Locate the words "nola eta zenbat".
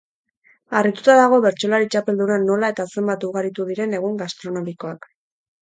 2.47-3.29